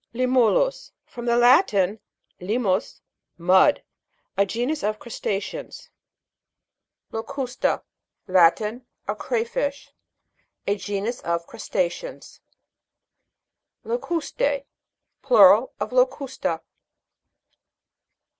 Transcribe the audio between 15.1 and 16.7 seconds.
Plural of Locusta.